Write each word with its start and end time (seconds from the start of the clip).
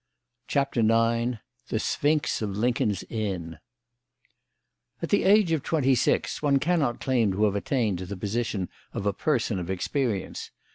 CHAPTER 0.47 0.79
IX 0.79 1.37
THE 1.67 1.77
SPHINX 1.77 2.41
OF 2.41 2.57
LINCOLN'S 2.57 3.03
INN 3.03 3.59
At 4.99 5.09
the 5.09 5.23
age 5.25 5.51
of 5.51 5.61
twenty 5.61 5.93
six 5.93 6.41
one 6.41 6.57
cannot 6.57 6.99
claim 6.99 7.31
to 7.33 7.43
have 7.45 7.55
attained 7.55 7.99
to 7.99 8.07
the 8.07 8.17
position 8.17 8.69
of 8.93 9.05
a 9.05 9.13
person 9.13 9.59
of 9.59 9.69
experience. 9.69 10.49